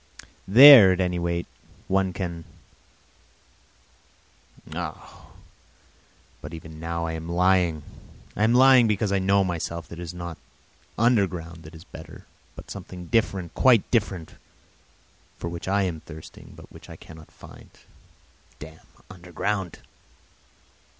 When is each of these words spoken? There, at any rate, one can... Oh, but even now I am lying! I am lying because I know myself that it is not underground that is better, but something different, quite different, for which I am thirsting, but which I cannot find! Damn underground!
There, 0.47 0.93
at 0.93 0.99
any 0.99 1.19
rate, 1.19 1.45
one 1.87 2.11
can... 2.11 2.45
Oh, 4.73 5.29
but 6.41 6.55
even 6.55 6.79
now 6.79 7.05
I 7.05 7.11
am 7.13 7.29
lying! 7.29 7.83
I 8.35 8.43
am 8.43 8.55
lying 8.55 8.87
because 8.87 9.11
I 9.11 9.19
know 9.19 9.43
myself 9.43 9.87
that 9.89 9.99
it 9.99 10.01
is 10.01 10.11
not 10.11 10.39
underground 10.97 11.61
that 11.61 11.75
is 11.75 11.83
better, 11.83 12.25
but 12.55 12.71
something 12.71 13.09
different, 13.13 13.53
quite 13.53 13.91
different, 13.91 14.33
for 15.37 15.49
which 15.51 15.67
I 15.67 15.83
am 15.83 15.99
thirsting, 15.99 16.53
but 16.55 16.71
which 16.71 16.89
I 16.89 16.95
cannot 16.95 17.29
find! 17.29 17.69
Damn 18.57 18.79
underground! 19.07 19.77